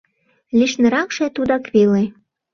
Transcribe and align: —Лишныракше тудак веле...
—Лишныракше 0.57 1.25
тудак 1.35 1.63
веле... 1.73 2.03